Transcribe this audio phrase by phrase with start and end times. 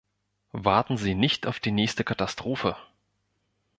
[0.55, 2.75] Warten Sie nicht auf die nächste Katastrophe!